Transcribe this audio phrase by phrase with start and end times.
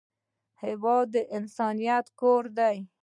[0.63, 2.77] هېواد د انسانیت کور دی.